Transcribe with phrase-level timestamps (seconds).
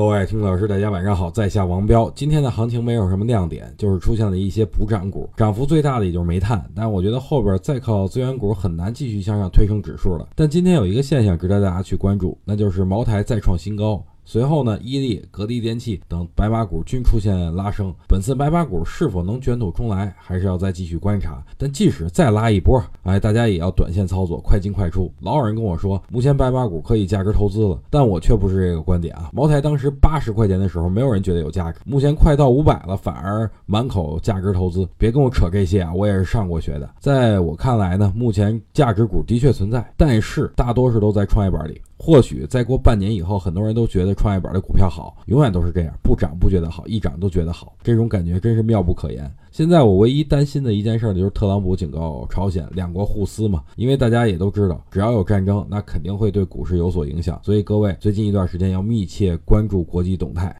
[0.00, 2.10] 各位听众老师，大家晚上好，在下王彪。
[2.14, 10.26] 今天的行情没有什么亮点，就是出现了一些补涨股，涨幅最大的也就是煤炭，但我觉得后边再靠资源股很难继续向上推升指数了。
[10.34, 14.02] 但今天有一个现象值得大家去关注，那就是茅台再创新高。
[14.24, 17.92] 随后呢，伊利、格力电器等白马股均出现拉升。
[18.06, 21.42] 本次白马股是否能卷土重来，还是要再继续观察。
[21.58, 25.12] 但即使再拉一波，哎，大家也要短线操作，快进快出。
[25.20, 29.30] 老有人跟我说，目前白马股可以价值投资了，但我却不是这个观点啊。
[29.32, 34.88] 茅台当时八十块钱的时候，没有人觉得有价值，目前快到五百了，反而满口价值投资。
[34.96, 36.88] 别跟我扯这些啊，我也是上过学的。
[37.00, 41.80] 在我看来呢，目前价值股的确存在，但是大多数都在创业板里。
[42.02, 49.30] 或许再过半年以后，很多人都觉得创业板的股票好，永远都是这样，不涨不觉得好，一涨都觉得好，这种感觉真是妙不可言。
[49.50, 60.56] 现在我唯一担心的一件事呢，就是特朗普警告朝鲜两国互撕嘛，因为大家也都知道，只要有战争，那肯定会对股市有所影响，所以各位最近一段时间要密切关注国际动态。